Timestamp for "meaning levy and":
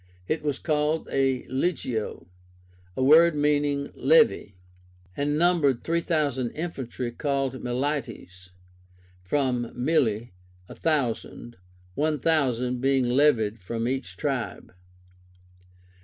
3.35-5.37